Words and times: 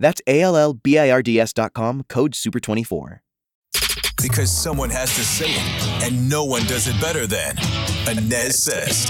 That's 0.00 0.20
A 0.26 0.40
L 0.40 0.56
L 0.56 0.74
B 0.74 0.98
I 0.98 1.10
R 1.10 1.22
D 1.22 1.38
S.com, 1.38 2.04
code 2.08 2.32
SUPER24. 2.32 3.20
Because 4.20 4.50
someone 4.50 4.90
has 4.90 5.14
to 5.14 5.22
say 5.22 5.46
it, 5.48 6.02
and 6.02 6.28
no 6.28 6.44
one 6.44 6.64
does 6.64 6.88
it 6.88 7.00
better 7.00 7.26
than 7.26 7.56
Anez 8.06 8.52
says. 8.52 9.06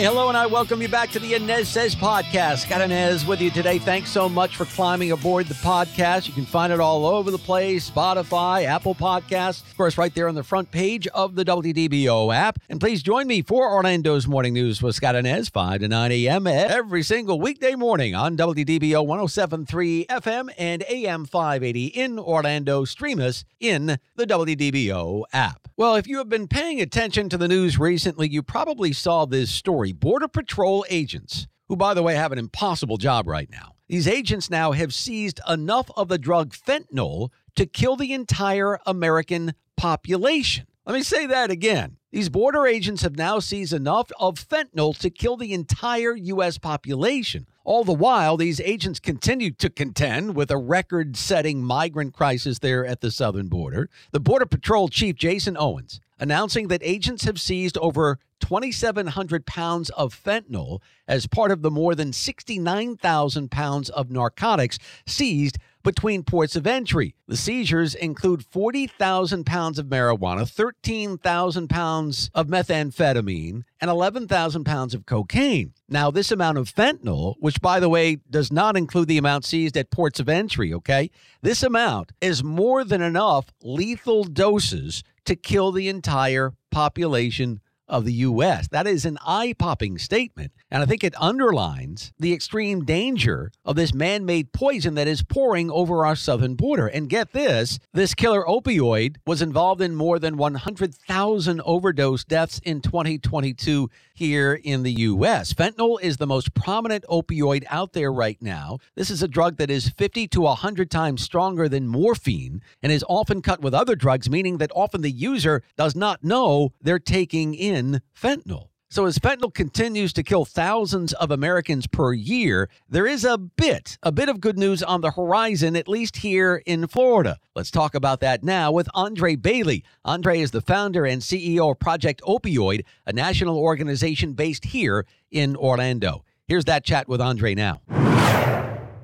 Hi, 0.00 0.06
hello, 0.06 0.28
and 0.28 0.36
I 0.38 0.46
welcome 0.46 0.80
you 0.80 0.88
back 0.88 1.10
to 1.10 1.18
the 1.18 1.34
Anez 1.34 1.66
Says 1.66 1.94
podcast. 1.94 2.70
Got 2.70 2.80
Anez 2.80 3.26
with 3.26 3.42
you 3.42 3.50
today. 3.50 3.78
Thanks 3.78 4.08
so 4.08 4.30
much 4.30 4.56
for 4.56 4.64
climbing 4.64 5.12
aboard 5.12 5.46
the 5.46 5.52
podcast. 5.56 6.26
You 6.26 6.32
can 6.32 6.46
find 6.46 6.72
it 6.72 6.80
all 6.80 7.04
over 7.04 7.30
the 7.30 7.36
place 7.36 7.90
Spotify, 7.90 8.64
Apple 8.64 8.94
Podcasts, 8.94 9.60
of 9.60 9.76
course, 9.76 9.98
right 9.98 10.14
there 10.14 10.26
on 10.26 10.34
the 10.34 10.42
front 10.42 10.70
page 10.70 11.06
of 11.08 11.34
the 11.34 11.44
WDBO 11.44 12.34
app. 12.34 12.58
And 12.70 12.80
please 12.80 13.02
join 13.02 13.26
me 13.26 13.42
for 13.42 13.70
Orlando's 13.70 14.26
Morning 14.26 14.54
News 14.54 14.80
with 14.80 14.94
Scott 14.94 15.16
Anez, 15.16 15.52
5 15.52 15.80
to 15.80 15.88
9 15.88 16.12
a.m. 16.12 16.46
every 16.46 17.02
single 17.02 17.38
weekday 17.38 17.74
morning 17.74 18.14
on 18.14 18.38
WDBO 18.38 19.04
1073 19.04 20.06
FM 20.06 20.48
and 20.56 20.82
AM 20.88 21.26
580 21.26 21.86
in 21.88 22.18
Orlando. 22.18 22.86
Stream 22.86 23.20
us 23.20 23.44
in 23.60 23.98
the 24.16 24.26
WDBO 24.26 25.24
app. 25.34 25.68
Well, 25.80 25.94
if 25.94 26.06
you 26.06 26.18
have 26.18 26.28
been 26.28 26.46
paying 26.46 26.78
attention 26.82 27.30
to 27.30 27.38
the 27.38 27.48
news 27.48 27.78
recently, 27.78 28.28
you 28.28 28.42
probably 28.42 28.92
saw 28.92 29.24
this 29.24 29.50
story. 29.50 29.89
Border 29.92 30.28
Patrol 30.28 30.84
agents, 30.88 31.46
who, 31.68 31.76
by 31.76 31.94
the 31.94 32.02
way, 32.02 32.14
have 32.14 32.32
an 32.32 32.38
impossible 32.38 32.96
job 32.96 33.26
right 33.26 33.48
now. 33.50 33.74
These 33.88 34.08
agents 34.08 34.50
now 34.50 34.72
have 34.72 34.94
seized 34.94 35.40
enough 35.48 35.90
of 35.96 36.08
the 36.08 36.18
drug 36.18 36.54
fentanyl 36.54 37.30
to 37.56 37.66
kill 37.66 37.96
the 37.96 38.12
entire 38.12 38.78
American 38.86 39.54
population. 39.76 40.66
Let 40.86 40.94
me 40.94 41.02
say 41.02 41.26
that 41.26 41.50
again. 41.50 41.96
These 42.12 42.28
border 42.28 42.66
agents 42.66 43.02
have 43.02 43.16
now 43.16 43.38
seized 43.38 43.72
enough 43.72 44.10
of 44.18 44.34
fentanyl 44.34 44.98
to 44.98 45.10
kill 45.10 45.36
the 45.36 45.52
entire 45.52 46.16
U.S. 46.16 46.58
population. 46.58 47.46
All 47.62 47.84
the 47.84 47.92
while, 47.92 48.36
these 48.36 48.60
agents 48.60 48.98
continue 48.98 49.52
to 49.52 49.70
contend 49.70 50.34
with 50.34 50.50
a 50.50 50.56
record 50.56 51.16
setting 51.16 51.62
migrant 51.62 52.12
crisis 52.12 52.58
there 52.58 52.84
at 52.84 53.00
the 53.00 53.12
southern 53.12 53.46
border. 53.46 53.88
The 54.10 54.18
Border 54.18 54.46
Patrol 54.46 54.88
Chief 54.88 55.14
Jason 55.14 55.56
Owens 55.56 56.00
announcing 56.18 56.68
that 56.68 56.82
agents 56.82 57.24
have 57.24 57.40
seized 57.40 57.78
over 57.78 58.18
2,700 58.40 59.46
pounds 59.46 59.90
of 59.90 60.14
fentanyl 60.14 60.80
as 61.06 61.26
part 61.26 61.50
of 61.50 61.62
the 61.62 61.70
more 61.70 61.94
than 61.94 62.12
69,000 62.12 63.50
pounds 63.50 63.88
of 63.90 64.10
narcotics 64.10 64.78
seized 65.06 65.58
between 65.82 66.22
ports 66.22 66.56
of 66.56 66.66
entry. 66.66 67.14
The 67.26 67.36
seizures 67.36 67.94
include 67.94 68.44
40,000 68.44 69.44
pounds 69.44 69.78
of 69.78 69.86
marijuana, 69.86 70.48
13,000 70.48 71.68
pounds 71.68 72.30
of 72.34 72.48
methamphetamine, 72.48 73.62
and 73.80 73.90
11,000 73.90 74.64
pounds 74.64 74.94
of 74.94 75.06
cocaine. 75.06 75.72
Now, 75.88 76.10
this 76.10 76.30
amount 76.30 76.58
of 76.58 76.72
fentanyl, 76.72 77.34
which 77.40 77.60
by 77.60 77.80
the 77.80 77.88
way 77.88 78.18
does 78.28 78.52
not 78.52 78.76
include 78.76 79.08
the 79.08 79.18
amount 79.18 79.44
seized 79.44 79.76
at 79.76 79.90
ports 79.90 80.20
of 80.20 80.28
entry, 80.28 80.74
okay? 80.74 81.10
This 81.42 81.62
amount 81.62 82.12
is 82.20 82.44
more 82.44 82.84
than 82.84 83.02
enough 83.02 83.46
lethal 83.62 84.24
doses 84.24 85.02
to 85.24 85.36
kill 85.36 85.72
the 85.72 85.88
entire 85.88 86.52
population 86.70 87.60
of 87.90 88.04
the 88.04 88.12
U.S. 88.14 88.68
That 88.68 88.86
is 88.86 89.04
an 89.04 89.18
eye 89.26 89.54
popping 89.58 89.98
statement. 89.98 90.52
And 90.70 90.82
I 90.82 90.86
think 90.86 91.04
it 91.04 91.14
underlines 91.20 92.12
the 92.18 92.32
extreme 92.32 92.84
danger 92.84 93.50
of 93.64 93.76
this 93.76 93.92
man 93.92 94.24
made 94.24 94.52
poison 94.52 94.94
that 94.94 95.08
is 95.08 95.22
pouring 95.22 95.70
over 95.70 96.06
our 96.06 96.16
southern 96.16 96.54
border. 96.54 96.86
And 96.86 97.10
get 97.10 97.32
this 97.32 97.78
this 97.92 98.14
killer 98.14 98.44
opioid 98.44 99.16
was 99.26 99.42
involved 99.42 99.82
in 99.82 99.94
more 99.94 100.18
than 100.18 100.36
100,000 100.36 101.60
overdose 101.64 102.24
deaths 102.24 102.60
in 102.64 102.80
2022 102.80 103.90
here 104.20 104.60
in 104.64 104.82
the 104.82 104.92
U.S. 104.92 105.54
Fentanyl 105.54 105.98
is 106.02 106.18
the 106.18 106.26
most 106.26 106.52
prominent 106.52 107.06
opioid 107.08 107.64
out 107.70 107.94
there 107.94 108.12
right 108.12 108.36
now. 108.42 108.76
This 108.94 109.08
is 109.08 109.22
a 109.22 109.28
drug 109.28 109.56
that 109.56 109.70
is 109.70 109.88
50 109.88 110.28
to 110.28 110.42
100 110.42 110.90
times 110.90 111.22
stronger 111.22 111.70
than 111.70 111.88
morphine 111.88 112.60
and 112.82 112.92
is 112.92 113.02
often 113.08 113.40
cut 113.40 113.62
with 113.62 113.72
other 113.72 113.96
drugs, 113.96 114.28
meaning 114.28 114.58
that 114.58 114.72
often 114.74 115.00
the 115.00 115.10
user 115.10 115.62
does 115.78 115.96
not 115.96 116.22
know 116.22 116.74
they're 116.82 116.98
taking 116.98 117.54
in 117.54 118.02
fentanyl. 118.14 118.69
So, 118.92 119.06
as 119.06 119.20
fentanyl 119.20 119.54
continues 119.54 120.12
to 120.14 120.24
kill 120.24 120.44
thousands 120.44 121.12
of 121.12 121.30
Americans 121.30 121.86
per 121.86 122.12
year, 122.12 122.68
there 122.88 123.06
is 123.06 123.24
a 123.24 123.38
bit, 123.38 123.96
a 124.02 124.10
bit 124.10 124.28
of 124.28 124.40
good 124.40 124.58
news 124.58 124.82
on 124.82 125.00
the 125.00 125.12
horizon, 125.12 125.76
at 125.76 125.86
least 125.86 126.16
here 126.16 126.60
in 126.66 126.88
Florida. 126.88 127.38
Let's 127.54 127.70
talk 127.70 127.94
about 127.94 128.18
that 128.18 128.42
now 128.42 128.72
with 128.72 128.88
Andrae 128.92 129.40
Bailey. 129.40 129.84
Andrae 130.04 130.38
is 130.38 130.50
the 130.50 130.60
founder 130.60 131.06
and 131.06 131.22
CEO 131.22 131.70
of 131.70 131.78
Project 131.78 132.20
Opioid, 132.22 132.84
a 133.06 133.12
national 133.12 133.58
organization 133.58 134.32
based 134.32 134.64
here 134.64 135.06
in 135.30 135.54
Orlando. 135.54 136.24
Here's 136.48 136.64
that 136.64 136.82
chat 136.82 137.06
with 137.06 137.20
Andrae 137.20 137.54
now 137.54 138.09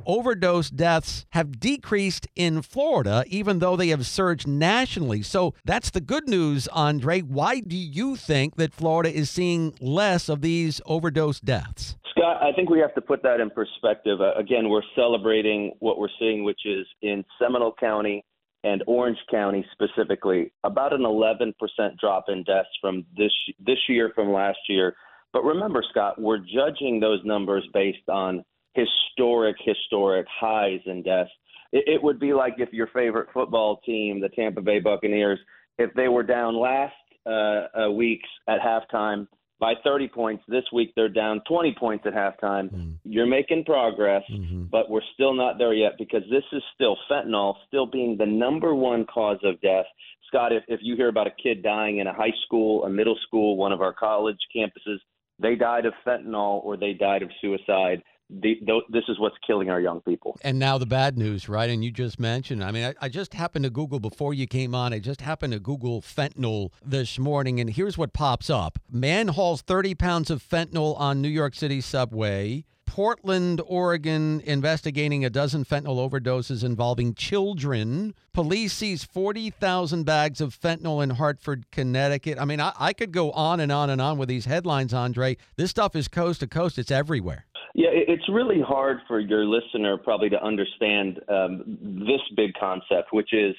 overdose 0.07 0.71
deaths 0.71 1.27
have 1.31 1.61
decreased 1.61 2.27
in 2.35 2.63
Florida, 2.63 3.25
even 3.27 3.59
though 3.59 3.77
they 3.77 3.89
have 3.89 4.07
surged 4.07 4.47
nationally. 4.47 5.23
So 5.23 5.55
that's 5.65 5.91
the 5.91 6.01
good 6.01 6.29
news, 6.29 6.69
Andrae. 6.75 7.23
Why 7.23 7.61
do 7.61 7.77
you 7.77 8.17
think 8.17 8.57
that 8.57 8.73
Florida 8.73 9.13
is 9.13 9.31
seeing 9.31 9.75
less 9.81 10.29
of 10.29 10.41
these 10.41 10.81
overdose 10.87 11.41
deaths? 11.41 11.97
Scott, 12.17 12.43
I 12.43 12.53
think 12.53 12.71
we 12.71 12.79
have 12.79 12.95
to 12.95 13.01
put 13.03 13.23
that 13.25 13.41
in 13.41 13.51
perspective. 13.51 14.21
Uh, 14.21 14.33
again, 14.35 14.71
we're 14.71 14.83
celebrating 14.95 15.73
what 15.81 15.99
we're 15.99 16.09
seeing, 16.19 16.45
which 16.45 16.61
is 16.65 16.87
in 17.03 17.25
Seminole 17.39 17.75
County 17.79 18.25
and 18.65 18.83
Orange 18.87 19.19
County 19.31 19.65
specifically, 19.73 20.51
about 20.65 20.93
an 20.93 21.03
11% 21.03 21.53
drop 22.01 22.25
in 22.29 22.43
deaths 22.45 22.69
from 22.81 23.05
this 23.17 23.31
this 23.65 23.79
year 23.89 24.11
from 24.15 24.33
last 24.33 24.59
year. 24.69 24.97
But 25.33 25.45
remember, 25.45 25.85
Scott, 25.91 26.21
we're 26.21 26.39
judging 26.39 26.99
those 26.99 27.21
numbers 27.25 27.65
based 27.73 28.09
on 28.09 28.45
historic, 28.77 29.57
historic 29.65 30.27
highs 30.29 30.81
in 30.87 31.03
deaths. 31.03 31.31
It, 31.73 31.85
it 31.87 32.03
would 32.03 32.21
be 32.21 32.33
like 32.33 32.55
if 32.59 32.73
your 32.73 32.89
favorite 32.89 33.29
football 33.33 33.81
team, 33.85 34.21
the 34.21 34.29
Tampa 34.29 34.61
Bay 34.61 34.79
Buccaneers, 34.79 35.39
if 35.79 35.93
they 35.95 36.09
were 36.09 36.23
down 36.23 36.59
last 36.59 36.95
uh, 37.27 37.87
uh, 37.87 37.91
weeks 37.91 38.29
at 38.49 38.61
halftime 38.61 39.27
by 39.59 39.75
30 39.85 40.09
points. 40.09 40.45
This 40.49 40.65
week 40.73 40.93
they're 40.95 41.09
down 41.09 41.41
20 41.49 41.75
points 41.79 42.05
at 42.07 42.15
halftime. 42.15 42.73
Mm. 42.73 42.95
You're 43.05 43.27
making 43.27 43.65
progress, 43.65 44.23
mm-hmm. 44.31 44.65
but 44.65 44.91
we're 44.91 45.01
still 45.15 45.35
not 45.35 45.59
there 45.59 45.73
yet 45.73 45.93
because 45.99 46.23
this 46.31 46.45
is 46.53 46.63
still 46.75 46.97
fentanyl, 47.11 47.55
still 47.67 47.87
being 47.87 48.17
the 48.19 48.27
number 48.27 48.75
one 48.75 49.07
cause 49.07 49.39
of 49.45 49.61
death. 49.61 49.87
Scott, 50.29 50.53
if, 50.53 50.63
if 50.69 50.81
you 50.83 50.97
hear 50.97 51.09
about 51.09 51.27
a 51.27 51.43
kid 51.43 51.63
dying 51.63 51.99
in 51.99 52.07
a 52.07 52.13
high 52.13 52.35
school, 52.45 52.85
a 52.85 52.91
middle 52.91 53.17
school, 53.27 53.57
one 53.57 53.73
of 53.73 53.81
our 53.81 53.93
college 53.93 54.39
campuses, 54.55 54.99
they 55.39 55.55
died 55.55 55.87
of 55.87 55.95
fentanyl 56.07 56.65
or 56.65 56.77
they 56.77 56.93
died 56.93 57.23
of 57.23 57.31
suicide 57.41 58.03
the, 58.29 58.81
this 58.91 59.05
is 59.09 59.19
what's 59.19 59.37
killing 59.47 59.71
our 59.71 59.81
young 59.81 60.01
people. 60.01 60.37
And 60.43 60.59
now 60.59 60.79
the 60.79 60.87
bad 60.87 61.17
news, 61.17 61.49
right? 61.49 61.71
And 61.71 61.85
you 61.85 61.91
just 61.91 62.19
mentioned, 62.19 62.63
I 62.63 62.73
mean, 62.73 62.85
I, 62.85 62.95
I, 63.07 63.09
just 63.09 63.35
happened 63.35 63.65
to 63.65 63.71
Google 63.71 64.01
before 64.01 64.35
you 64.35 64.47
came 64.47 64.75
on, 64.75 64.93
I 64.93 64.99
just 64.99 65.21
happened 65.21 65.53
to 65.53 65.61
Google 65.61 66.03
fentanyl 66.03 66.71
this 66.85 67.19
morning, 67.19 67.61
and 67.61 67.71
here's 67.71 67.97
what 67.97 68.13
pops 68.13 68.51
up 68.51 68.79
Man 68.91 69.29
hauls 69.29 69.63
30 69.63 69.95
pounds 69.95 70.31
of 70.31 70.43
fentanyl 70.43 70.99
on 70.99 71.23
New 71.23 71.29
York 71.29 71.55
City 71.55 71.81
subway. 71.81 72.65
Portland, 72.87 73.61
Oregon, 73.67 74.41
investigating 74.45 75.25
a 75.25 75.29
dozen 75.29 75.65
fentanyl 75.65 76.09
overdoses 76.09 76.65
involving 76.65 77.15
children. 77.15 78.15
Police 78.33 78.73
seize 78.73 79.05
40,000 79.05 80.05
bags 80.05 80.41
of 80.41 80.59
fentanyl 80.59 81.03
in 81.03 81.11
Hartford, 81.11 81.71
Connecticut. 81.71 82.39
I 82.41 82.47
mean, 82.47 82.61
I, 82.61 82.73
I 82.79 82.93
could 82.95 83.13
go 83.13 83.33
on 83.33 83.61
and 83.61 83.71
on 83.71 83.91
and 83.91 84.01
on 84.01 84.17
with 84.17 84.31
these 84.31 84.47
headlines, 84.47 84.95
Andrae. 84.95 85.37
This 85.57 85.71
stuff 85.71 85.95
is 85.95 86.09
coast 86.09 86.41
to 86.41 86.47
coast, 86.47 86.79
it's 86.79 86.91
everywhere. 86.91 87.45
Yeah, 87.77 87.91
it's 87.93 88.27
really 88.31 88.63
hard 88.63 89.01
for 89.07 89.21
your 89.21 89.45
listener 89.45 89.99
probably 89.99 90.31
to 90.31 90.43
understand 90.43 91.21
um, 91.29 91.79
this 91.83 92.23
big 92.35 92.53
concept, 92.59 93.13
which 93.13 93.35
is 93.35 93.55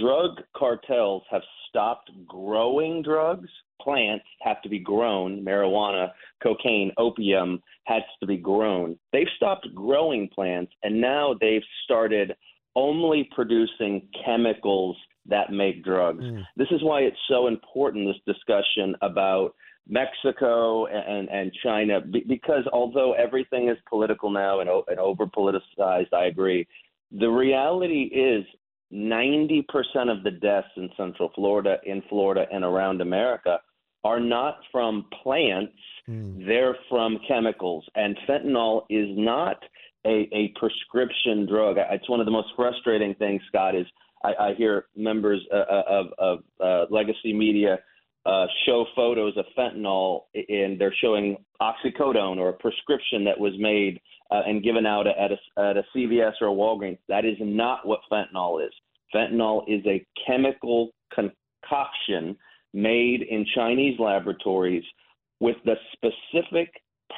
drug 0.00 0.40
cartels 0.56 1.24
have 1.32 1.42
stopped 1.68 2.12
growing 2.28 3.02
drugs. 3.02 3.48
Plants 3.82 4.24
have 4.42 4.62
to 4.62 4.68
be 4.68 4.78
grown. 4.78 5.44
Marijuana, 5.44 6.12
cocaine, 6.40 6.92
opium 6.96 7.60
has 7.86 8.02
to 8.20 8.26
be 8.26 8.36
grown. 8.36 8.96
They've 9.12 9.26
stopped 9.34 9.66
growing 9.74 10.28
plants 10.32 10.72
and 10.84 11.00
now 11.00 11.34
they've 11.40 11.66
started 11.82 12.36
only 12.76 13.28
producing 13.34 14.06
chemicals 14.24 14.96
that 15.28 15.50
make 15.50 15.82
drugs. 15.82 16.22
Mm. 16.22 16.44
This 16.56 16.68
is 16.70 16.84
why 16.84 17.00
it's 17.00 17.16
so 17.28 17.48
important, 17.48 18.06
this 18.06 18.34
discussion 18.36 18.94
about 19.02 19.56
Mexico 19.88 20.86
and, 20.86 21.28
and 21.28 21.52
China, 21.62 22.00
because 22.00 22.64
although 22.72 23.12
everything 23.12 23.68
is 23.68 23.76
political 23.88 24.30
now 24.30 24.60
and, 24.60 24.68
and 24.88 24.98
over 24.98 25.26
politicized, 25.26 26.12
I 26.12 26.26
agree. 26.26 26.66
The 27.12 27.28
reality 27.28 28.10
is 28.12 28.44
90% 28.92 29.64
of 30.10 30.22
the 30.24 30.30
deaths 30.30 30.68
in 30.76 30.90
Central 30.96 31.30
Florida, 31.34 31.78
in 31.84 32.02
Florida, 32.08 32.46
and 32.52 32.64
around 32.64 33.00
America 33.00 33.60
are 34.04 34.20
not 34.20 34.58
from 34.70 35.06
plants, 35.22 35.72
mm. 36.08 36.46
they're 36.46 36.76
from 36.88 37.18
chemicals. 37.26 37.84
And 37.94 38.16
fentanyl 38.28 38.82
is 38.88 39.08
not 39.10 39.62
a, 40.04 40.28
a 40.32 40.52
prescription 40.58 41.46
drug. 41.46 41.76
It's 41.78 42.08
one 42.08 42.20
of 42.20 42.26
the 42.26 42.32
most 42.32 42.48
frustrating 42.54 43.14
things, 43.14 43.42
Scott, 43.48 43.74
is 43.74 43.86
I, 44.24 44.34
I 44.40 44.54
hear 44.54 44.86
members 44.96 45.40
uh, 45.52 45.56
uh 45.56 45.82
of, 45.88 46.06
of 46.18 46.38
uh, 46.60 46.94
legacy 46.94 47.32
media 47.32 47.78
uh, 48.26 48.46
show 48.66 48.84
photos 48.96 49.34
of 49.36 49.44
fentanyl 49.56 50.22
and 50.34 50.80
they're 50.80 50.94
showing 51.00 51.36
oxycodone 51.62 52.38
or 52.38 52.48
a 52.48 52.52
prescription 52.52 53.24
that 53.24 53.38
was 53.38 53.52
made 53.58 54.00
uh, 54.30 54.42
and 54.46 54.64
given 54.64 54.84
out 54.84 55.06
at 55.06 55.30
a, 55.32 55.60
at 55.60 55.76
a 55.76 55.84
CVS 55.94 56.32
or 56.40 56.48
a 56.48 56.50
Walgreens. 56.50 56.98
That 57.08 57.24
is 57.24 57.36
not 57.40 57.86
what 57.86 58.00
fentanyl 58.10 58.64
is. 58.66 58.72
Fentanyl 59.14 59.62
is 59.68 59.84
a 59.86 60.04
chemical 60.26 60.90
concoction 61.14 62.36
made 62.74 63.22
in 63.22 63.46
Chinese 63.54 63.98
laboratories 64.00 64.84
with 65.40 65.56
the 65.64 65.74
specific 65.92 66.70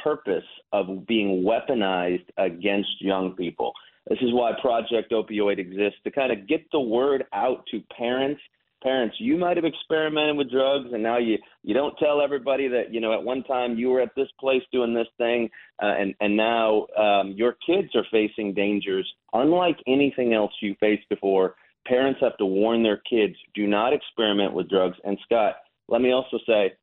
purpose 0.04 0.44
of 0.72 1.06
being 1.06 1.43
weaponized 1.44 2.26
against 2.37 3.00
young 3.00 3.34
people. 3.34 3.72
This 4.08 4.19
is 4.20 4.32
why 4.32 4.52
Project 4.61 5.12
Opioid 5.12 5.58
exists 5.58 5.99
to 6.04 6.11
kind 6.11 6.32
of 6.32 6.46
get 6.46 6.64
the 6.72 6.81
word 6.81 7.25
out 7.32 7.64
to 7.70 7.82
parents. 7.96 8.40
Parents, 8.82 9.16
you 9.19 9.36
might 9.36 9.56
have 9.56 9.64
experimented 9.64 10.36
with 10.36 10.52
drugs, 10.52 10.90
and 10.92 11.02
now 11.02 11.19
you 11.19 11.36
you 11.64 11.75
don't 11.75 11.96
tell 11.98 12.20
everybody 12.20 12.69
that 12.69 12.92
you 12.94 13.00
know 13.00 13.12
at 13.12 13.22
one 13.22 13.42
time 13.42 13.76
you 13.76 13.88
were 13.90 14.00
at 14.00 14.14
this 14.14 14.28
place 14.38 14.62
doing 14.72 14.94
this 14.94 15.08
thing, 15.16 15.48
uh, 15.82 15.94
and 15.98 16.14
and 16.20 16.36
now 16.36 16.86
um, 16.96 17.34
your 17.36 17.56
kids 17.66 17.88
are 17.96 18.06
facing 18.12 18.54
dangers 18.54 19.10
unlike 19.32 19.78
anything 19.88 20.32
else 20.32 20.52
you 20.62 20.76
faced 20.78 21.08
before. 21.08 21.56
Parents 21.88 22.20
have 22.20 22.36
to 22.36 22.46
warn 22.46 22.84
their 22.84 23.02
kids: 23.10 23.34
do 23.52 23.66
not 23.66 23.92
experiment 23.92 24.52
with 24.52 24.69
drugs. 24.69 24.96
And 25.02 25.19
Scott, 25.25 25.56
let 25.88 26.00
me 26.00 26.12
also 26.12 26.38
say, 26.46 26.75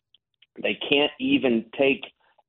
they 0.62 0.78
can't 0.90 1.12
even 1.20 1.66
take 1.78 2.04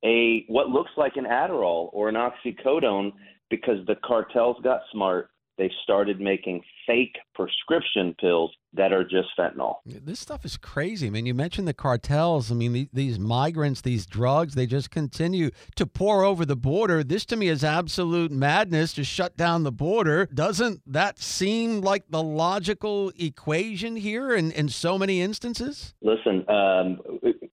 a 0.04 0.44
what 0.48 0.70
looks 0.70 0.90
like 0.96 1.16
an 1.16 1.25
Adderall 1.25 1.90
or 1.93 2.08
an 2.08 2.16
oxycodone 2.16 3.12
because 3.48 3.84
the 3.87 3.96
cartels 4.04 4.56
got 4.62 4.81
smart. 4.93 5.31
They 5.58 5.70
started 5.82 6.20
making 6.20 6.62
fake 6.87 7.17
prescription 7.35 8.14
pills 8.20 8.53
that 8.75 8.93
are 8.93 9.05
just 9.05 9.29
fentanyl. 9.38 9.76
This 9.87 10.20
stuff 10.20 10.44
is 10.44 10.58
crazy. 10.58 11.06
I 11.06 11.11
mean, 11.11 11.25
you 11.25 11.32
mentioned 11.32 11.67
the 11.67 11.73
cartels. 11.73 12.50
I 12.50 12.55
mean, 12.55 12.88
these 12.93 13.19
migrants, 13.19 13.81
these 13.81 14.05
drugs, 14.05 14.55
they 14.55 14.67
just 14.67 14.91
continue 14.91 15.50
to 15.76 15.87
pour 15.87 16.25
over 16.25 16.44
the 16.44 16.56
border. 16.56 17.03
This 17.03 17.25
to 17.26 17.37
me 17.37 17.49
is 17.49 17.64
absolute 17.64 18.31
madness 18.31 18.93
to 18.94 19.05
shut 19.05 19.37
down 19.37 19.62
the 19.62 19.73
border. 19.73 20.26
Doesn't 20.26 20.82
that 20.87 21.19
seem 21.19 21.81
like 21.81 22.05
the 22.11 22.23
logical 22.23 23.12
equation 23.19 23.97
here 23.97 24.35
in, 24.35 24.53
in 24.53 24.69
so 24.69 24.99
many 24.99 25.23
instances? 25.23 25.94
Listen, 26.03 26.44
um, 26.50 27.00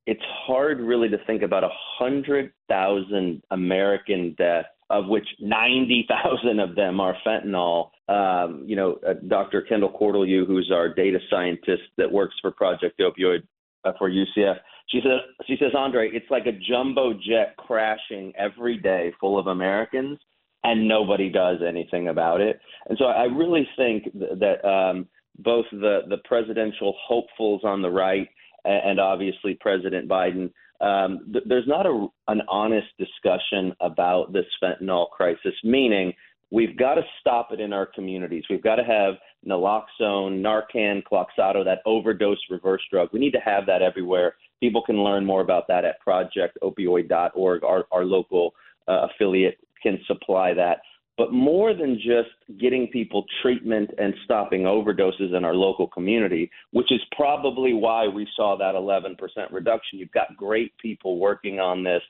it's 0.05 0.23
hard 0.45 0.81
really 0.81 1.07
to 1.09 1.17
think 1.25 1.41
about 1.41 1.63
a 1.63 1.71
100,000 1.99 3.43
American 3.51 4.35
deaths 4.37 4.67
of 4.93 5.07
which 5.07 5.27
90,000 5.39 6.59
of 6.59 6.75
them 6.75 6.99
are 6.99 7.15
fentanyl. 7.25 7.89
Um, 8.07 8.63
you 8.65 8.75
know, 8.75 8.99
uh, 9.07 9.13
Dr. 9.27 9.61
Kendall 9.61 9.91
Cortelyou, 9.91 10.45
who's 10.45 10.71
our 10.73 10.93
data 10.93 11.19
scientist 11.29 11.83
that 11.97 12.11
works 12.11 12.35
for 12.41 12.51
Project 12.51 12.99
Opioid 12.99 13.43
uh, 13.85 13.93
for 13.97 14.09
UCF, 14.09 14.57
she 14.89 14.99
says, 15.01 15.19
she 15.47 15.55
says, 15.59 15.71
Andrae, 15.73 16.09
it's 16.13 16.29
like 16.29 16.45
a 16.45 16.51
jumbo 16.51 17.13
jet 17.13 17.55
crashing 17.57 18.33
every 18.37 18.77
day 18.77 19.13
full 19.19 19.39
of 19.39 19.47
Americans, 19.47 20.19
and 20.63 20.87
nobody 20.87 21.29
does 21.29 21.57
anything 21.67 22.09
about 22.09 22.41
it. 22.41 22.59
And 22.87 22.97
so 22.97 23.05
I 23.05 23.23
really 23.23 23.67
think 23.75 24.05
that 24.13 24.63
um, 24.67 25.07
both 25.39 25.65
the 25.71 26.01
the 26.09 26.17
presidential 26.25 26.95
hopefuls 27.07 27.61
on 27.63 27.81
the 27.81 27.89
right 27.89 28.27
and 28.65 28.99
obviously 28.99 29.57
President 29.59 30.07
Biden 30.07 30.51
um, 30.81 31.29
th- 31.31 31.45
there's 31.47 31.67
not 31.67 31.85
a, 31.85 32.07
an 32.27 32.41
honest 32.47 32.87
discussion 32.97 33.73
about 33.79 34.33
this 34.33 34.45
fentanyl 34.61 35.09
crisis, 35.09 35.53
meaning 35.63 36.13
we've 36.51 36.77
got 36.77 36.95
to 36.95 37.01
stop 37.19 37.51
it 37.51 37.59
in 37.59 37.73
our 37.73 37.85
communities. 37.85 38.43
We've 38.49 38.63
got 38.63 38.75
to 38.75 38.83
have 38.83 39.15
naloxone, 39.47 40.41
Narcan, 40.41 41.03
Kloxxado, 41.03 41.65
that 41.65 41.79
overdose 41.85 42.39
reverse 42.49 42.81
drug. 42.91 43.09
We 43.11 43.19
need 43.19 43.31
to 43.31 43.39
have 43.39 43.65
that 43.65 43.81
everywhere. 43.81 44.35
People 44.59 44.83
can 44.83 45.03
learn 45.03 45.25
more 45.25 45.41
about 45.41 45.67
that 45.67 45.83
at 45.83 45.95
projectopioid.org. 46.05 47.63
Our, 47.63 47.85
our 47.91 48.05
local 48.05 48.53
uh, 48.87 49.07
affiliate 49.09 49.57
can 49.81 49.99
supply 50.07 50.53
that. 50.53 50.77
But 51.15 51.31
more 51.31 51.75
than 51.75 51.95
just 51.97 52.59
getting 52.59 52.87
people 52.87 53.23
treatment 53.43 53.91
and 53.99 54.15
stopping 54.25 54.63
overdoses 54.63 55.35
in 55.35 55.45
our 55.45 55.53
local 55.53 55.87
community, 55.87 56.49
which 56.71 56.91
is 56.91 57.01
probably 57.15 57.73
why 57.73 58.07
we 58.07 58.27
saw 58.35 58.57
that 58.57 58.73
11% 58.73 59.17
reduction. 59.51 59.99
You've 59.99 60.11
got 60.11 60.35
great 60.35 60.75
people 60.79 61.19
working 61.19 61.59
on 61.59 61.83
this. 61.83 62.01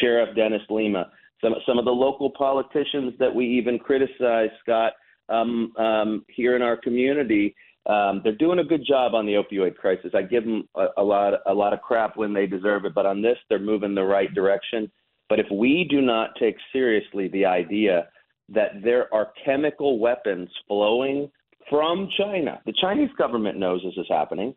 Sheriff 0.00 0.34
Dennis 0.34 0.62
Lemma, 0.70 1.06
some 1.42 1.54
some 1.66 1.78
of 1.78 1.84
the 1.84 1.90
local 1.90 2.30
politicians 2.30 3.14
that 3.18 3.34
we 3.34 3.46
even 3.46 3.78
criticize, 3.78 4.50
Scott, 4.62 4.94
um, 5.28 5.72
um, 5.76 6.24
here 6.28 6.56
in 6.56 6.62
our 6.62 6.76
community. 6.76 7.54
Um, 7.86 8.20
they're 8.22 8.36
doing 8.36 8.58
a 8.58 8.64
good 8.64 8.84
job 8.86 9.14
on 9.14 9.24
the 9.24 9.32
opioid 9.34 9.76
crisis. 9.76 10.12
I 10.14 10.22
give 10.22 10.44
them 10.44 10.68
a, 10.74 10.88
a 10.98 11.02
lot 11.02 11.34
a 11.46 11.54
lot 11.54 11.72
of 11.72 11.80
crap 11.80 12.16
when 12.16 12.34
they 12.34 12.46
deserve 12.46 12.84
it, 12.84 12.94
but 12.94 13.06
on 13.06 13.22
this, 13.22 13.38
they're 13.48 13.58
moving 13.58 13.94
the 13.94 14.02
right 14.02 14.32
direction. 14.34 14.90
But 15.28 15.40
if 15.40 15.46
we 15.50 15.86
do 15.88 16.00
not 16.00 16.30
take 16.38 16.56
seriously 16.72 17.28
the 17.28 17.44
idea 17.44 18.08
that 18.48 18.82
there 18.82 19.12
are 19.12 19.32
chemical 19.44 19.98
weapons 19.98 20.48
flowing 20.66 21.30
from 21.68 22.08
China. 22.18 22.60
The 22.66 22.74
Chinese 22.80 23.10
government 23.18 23.58
knows 23.58 23.82
this 23.84 23.94
is 23.96 24.06
happening 24.08 24.54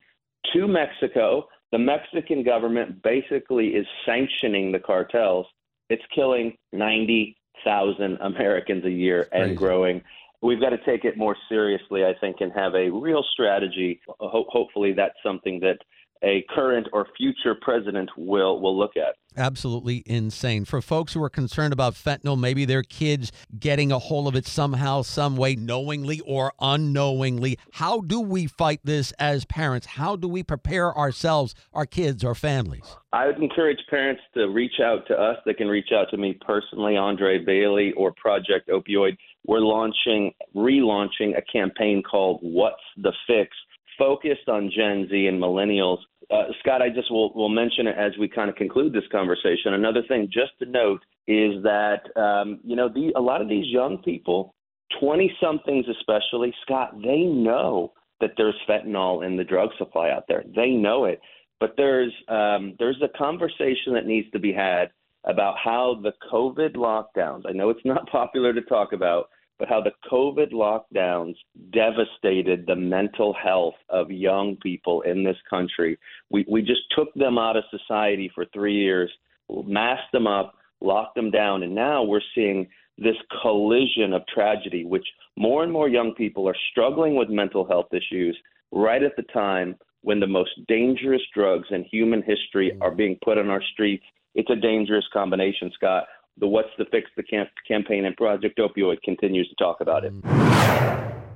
to 0.54 0.68
Mexico. 0.68 1.48
The 1.72 1.78
Mexican 1.78 2.44
government 2.44 3.02
basically 3.04 3.68
is 3.70 3.86
sanctioning 4.06 4.72
the 4.72 4.80
cartels. 4.80 5.46
It's 5.90 6.04
killing 6.16 6.56
90,000 6.72 8.18
Americans 8.22 8.86
a 8.86 8.90
year 8.90 9.28
and 9.32 9.58
growing. 9.58 10.02
We've 10.42 10.60
got 10.60 10.70
to 10.70 10.84
take 10.86 11.06
it 11.06 11.18
more 11.18 11.36
seriously, 11.50 12.04
I 12.04 12.14
think, 12.20 12.38
and 12.40 12.52
have 12.54 12.74
a 12.76 12.90
real 12.90 13.24
strategy. 13.34 14.00
Ho- 14.08 14.46
hopefully, 14.50 14.94
that's 14.94 15.16
something 15.24 15.60
that 15.60 15.78
a 16.24 16.46
current 16.54 16.88
or 16.94 17.08
future 17.18 17.56
president 17.60 18.10
will 18.18 18.60
will 18.60 18.78
look 18.78 18.96
at. 18.98 19.16
Absolutely 19.38 20.04
insane. 20.06 20.66
For 20.66 20.82
folks 20.82 21.14
who 21.14 21.24
are 21.24 21.30
concerned 21.30 21.72
about 21.72 21.94
fentanyl, 21.94 22.38
maybe 22.38 22.66
their 22.66 22.84
kids 22.84 23.32
getting 23.58 23.92
a 23.92 23.98
hold 23.98 24.28
of 24.28 24.36
it 24.36 24.46
somehow, 24.46 25.04
some 25.04 25.38
way, 25.38 25.56
knowingly 25.56 26.20
or 26.26 26.52
unknowingly. 26.60 27.58
How 27.72 28.02
do 28.02 28.20
we 28.20 28.48
fight 28.48 28.82
this 28.84 29.14
as 29.14 29.46
parents? 29.46 29.88
How 29.88 30.18
do 30.18 30.28
we 30.28 30.44
prepare 30.44 30.96
ourselves, 30.98 31.56
our 31.74 31.86
kids, 31.86 32.26
our 32.26 32.36
families? 32.36 32.98
I 33.14 33.28
would 33.28 33.42
encourage 33.42 33.80
parents 33.90 34.22
to 34.34 34.48
reach 34.50 34.80
out 34.84 35.08
to 35.08 35.14
us. 35.14 35.38
They 35.46 35.54
can 35.54 35.68
reach 35.68 35.92
out 35.94 36.10
to 36.12 36.18
me 36.18 36.38
personally, 36.46 36.94
Andrae 36.94 37.46
Bailey, 37.46 37.94
or 37.94 38.12
Project 38.12 38.70
Opioid. 38.70 39.18
We're 39.46 39.60
launching, 39.60 40.34
relaunching 40.56 41.38
a 41.38 41.42
campaign 41.42 42.04
called 42.04 42.40
What's 42.42 42.84
the 42.98 43.14
Fix? 43.28 43.56
focused 44.02 44.50
on 44.50 44.72
Gen 44.76 45.08
Z 45.10 45.28
and 45.28 45.40
millennials. 45.40 46.00
Uh, 46.32 46.46
Scott, 46.62 46.82
I 46.82 46.90
just 46.90 47.12
will, 47.12 47.34
will 47.34 47.50
mention 47.50 47.88
it 47.88 47.96
as 47.98 48.14
we 48.18 48.30
kind 48.30 48.50
of 48.50 48.56
conclude 48.56 48.94
this 48.94 49.04
conversation. 49.12 49.74
Another 49.74 50.02
thing 50.08 50.30
just 50.32 50.52
to 50.60 50.66
note 50.66 51.02
is 51.28 51.62
that, 51.64 52.04
um, 52.16 52.60
you 52.64 52.76
know, 52.76 52.88
the, 52.88 53.12
a 53.18 53.22
lot 53.22 53.42
of 53.42 53.50
these 53.50 53.66
young 53.68 53.98
people, 53.98 54.56
20 55.00 55.36
somethings 55.42 55.86
especially, 55.90 56.54
Scott, 56.64 56.94
they 57.04 57.24
know 57.24 57.92
that 58.22 58.32
there's 58.38 58.56
fentanyl 58.70 59.26
in 59.26 59.36
the 59.36 59.44
drug 59.44 59.70
supply 59.78 60.10
out 60.10 60.24
there. 60.28 60.44
They 60.56 60.70
know 60.70 61.06
it. 61.06 61.20
But 61.60 61.76
there's 61.78 62.12
um, 62.28 62.76
there's 62.80 63.02
a 63.04 63.18
conversation 63.18 63.94
that 63.94 64.08
needs 64.08 64.30
to 64.32 64.40
be 64.40 64.52
had 64.52 64.90
about 65.26 65.56
how 65.64 66.00
the 66.02 66.14
COVID 66.32 66.76
lockdowns. 66.76 67.44
I 67.48 67.52
know 67.52 67.70
it's 67.70 67.86
not 67.86 68.10
popular 68.12 68.54
to 68.54 68.62
talk 68.62 68.94
about, 68.94 69.30
but 69.62 69.70
how 69.70 69.80
the 69.80 69.92
COVID 70.12 70.54
lockdowns 70.54 71.36
devastated 71.72 72.66
the 72.66 72.76
mental 72.76 73.32
health 73.32 73.76
of 73.90 74.10
young 74.10 74.56
people 74.56 75.04
in 75.04 75.24
this 75.24 75.38
country. 75.48 76.00
We, 76.32 76.44
we 76.50 76.64
just 76.64 76.82
took 76.98 77.14
them 77.14 77.38
out 77.38 77.58
of 77.58 77.64
society 77.70 78.32
for 78.34 78.46
three 78.56 78.74
years, 78.74 79.12
masked 79.52 80.14
them 80.14 80.26
up, 80.26 80.56
locked 80.82 81.14
them 81.14 81.30
down, 81.30 81.62
and 81.62 81.76
now 81.76 82.02
we're 82.02 82.24
seeing 82.34 82.68
this 82.98 83.18
collision 83.44 84.14
of 84.14 84.24
tragedy, 84.34 84.84
which 84.84 85.06
more 85.38 85.62
and 85.62 85.72
more 85.72 85.88
young 85.88 86.16
people 86.16 86.50
are 86.50 86.58
struggling 86.72 87.16
with 87.16 87.30
mental 87.30 87.64
health 87.64 87.94
issues. 87.94 88.36
right 88.72 89.04
at 89.04 89.16
the 89.16 89.32
time 89.32 89.76
when 90.02 90.20
the 90.20 90.26
most 90.26 90.50
dangerous 90.68 91.22
drugs 91.36 91.68
in 91.70 91.84
human 91.84 92.24
history 92.24 92.72
mm. 92.72 92.82
are 92.82 92.96
being 92.96 93.16
put 93.24 93.38
on 93.38 93.52
our 93.52 93.62
streets. 93.74 94.06
It's 94.34 94.50
a 94.50 94.56
dangerous 94.56 95.06
combination, 95.14 95.72
Scott. 95.76 96.06
The 96.42 96.48
What's 96.48 96.70
the 96.78 96.84
Fix 96.86 97.10
the 97.16 97.24
camp- 97.24 97.50
campaign 97.68 98.06
and 98.06 98.18
Project 98.18 98.60
Opioid 98.60 99.02
continues 99.04 99.48
to 99.50 99.56
talk 99.56 99.80
about 99.80 100.04
it. 100.04 100.12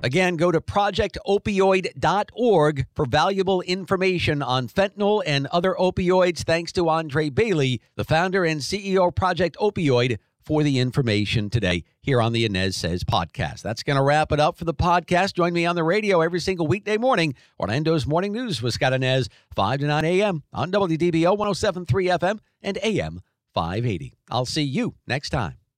Again, 0.02 0.36
go 0.36 0.52
to 0.52 0.60
projectopioid.org 0.60 2.86
for 2.94 3.06
valuable 3.06 3.62
information 3.62 4.42
on 4.42 4.68
fentanyl 4.68 5.22
and 5.24 5.46
other 5.46 5.74
opioids. 5.78 6.40
Thanks 6.40 6.72
to 6.72 6.82
Andrae 6.84 7.34
Bailey, 7.34 7.80
the 7.94 8.04
founder 8.04 8.44
and 8.44 8.60
CEO 8.60 9.08
of 9.08 9.14
Project 9.14 9.56
Opioid, 9.60 10.18
for 10.44 10.62
the 10.62 10.78
information 10.78 11.48
today 11.50 11.82
here 12.02 12.20
on 12.20 12.32
the 12.32 12.48
Anez 12.48 12.74
Says 12.74 13.02
podcast. 13.02 13.62
That's 13.62 13.82
going 13.82 13.96
to 13.96 14.02
wrap 14.02 14.30
it 14.30 14.38
up 14.38 14.56
for 14.56 14.64
the 14.64 14.74
podcast. 14.74 15.34
Join 15.34 15.52
me 15.52 15.66
on 15.66 15.74
the 15.74 15.82
radio 15.82 16.20
every 16.20 16.38
single 16.38 16.68
weekday 16.68 16.98
morning. 16.98 17.34
Orlando's 17.58 18.06
Morning 18.06 18.32
News 18.32 18.62
with 18.62 18.74
Scott 18.74 18.92
Anez, 18.92 19.28
5 19.56 19.80
to 19.80 19.86
9 19.86 20.04
a.m. 20.04 20.44
on 20.52 20.70
WDBO 20.70 21.36
1073 21.36 22.06
FM 22.06 22.38
and 22.62 22.78
AM 22.82 23.22
580. 23.56 24.12
I'll 24.30 24.44
see 24.44 24.62
you 24.62 24.94
next 25.06 25.30
time. 25.30 25.54